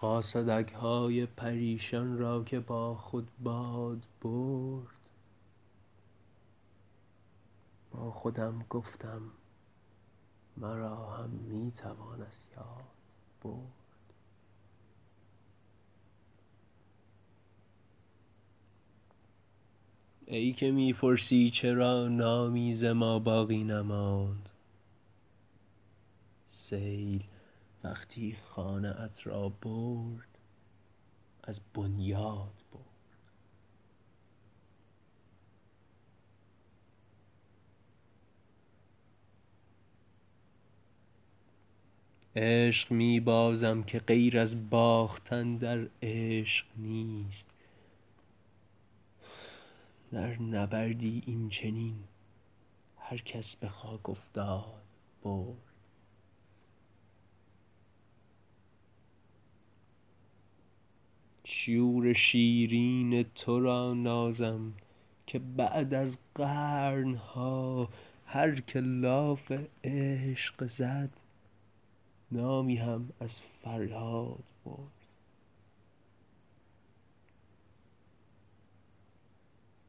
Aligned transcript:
قاصدک 0.00 0.72
های 0.72 1.26
پریشان 1.26 2.18
را 2.18 2.44
که 2.44 2.60
با 2.60 2.94
خود 2.94 3.28
باد 3.42 4.06
برد. 4.22 5.08
با 7.90 8.10
خودم 8.10 8.64
گفتم 8.70 9.22
مرا 10.56 11.16
هم 11.16 11.30
می 11.30 11.72
توان 11.72 12.22
از 12.22 12.36
یاد 12.56 12.84
برد. 13.42 14.14
ای 20.26 20.52
که 20.52 20.70
می 20.70 20.92
پرسی 20.92 21.50
چرا 21.50 22.08
نامی 22.08 22.74
ز 22.74 22.84
ما 22.84 23.18
باقی 23.18 23.64
نماند؟ 23.64 24.48
سیل 26.48 27.24
وقتی 27.84 28.36
خانه 28.48 29.00
ات 29.00 29.26
را 29.26 29.48
برد 29.48 30.38
از 31.42 31.60
بنیاد 31.74 32.62
برد. 32.72 32.84
عشق 42.36 42.92
می 42.92 43.20
بازم 43.20 43.82
که 43.82 43.98
غیر 43.98 44.38
از 44.38 44.70
باختن 44.70 45.56
در 45.56 45.88
عشق 46.02 46.66
نیست. 46.76 47.50
در 50.12 50.42
نبردی 50.42 51.22
این 51.26 51.48
چنین 51.48 52.04
هر 52.98 53.18
کس 53.18 53.56
به 53.56 53.68
خاک 53.68 54.08
افتاد 54.10 54.82
برد. 55.22 55.67
شور 61.50 62.12
شیرین 62.12 63.22
تو 63.22 63.60
را 63.60 63.94
نازم 63.94 64.72
که 65.26 65.38
بعد 65.38 65.94
از 65.94 66.18
قرن 66.34 67.14
ها 67.14 67.88
هر 68.26 68.60
که 68.60 68.80
لاف 68.80 69.52
عشق 69.84 70.66
زد 70.66 71.10
نامی 72.32 72.76
هم 72.76 73.08
از 73.20 73.40
فریاد 73.40 74.44
برد. 74.64 74.78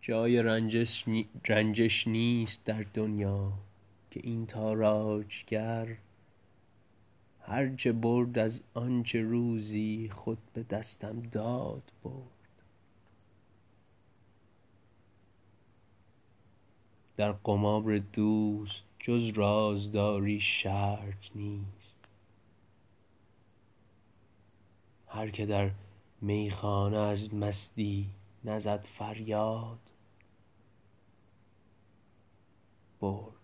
جای 0.00 0.42
رنجش 1.44 2.08
نیست 2.08 2.64
در 2.64 2.84
دنیا 2.94 3.52
که 4.10 4.20
این 4.22 4.46
تاراجگر 4.46 5.96
هر 7.48 7.74
چه 7.76 7.92
برد 7.92 8.38
از 8.38 8.62
آنچه 8.74 9.22
روزی 9.22 10.10
خود 10.14 10.38
به 10.52 10.62
دستم 10.62 11.20
داد 11.20 11.92
برد. 12.04 12.62
در 17.16 17.32
قمار 17.32 17.98
دوست 17.98 18.84
جز 18.98 19.28
رازداری 19.28 20.40
شرط 20.40 21.24
نیست. 21.34 21.96
هر 25.08 25.30
که 25.30 25.46
در 25.46 25.70
میخانه 26.20 26.98
از 26.98 27.34
مستی 27.34 28.06
نزد 28.44 28.84
فریاد 28.98 29.78
برد. 33.00 33.37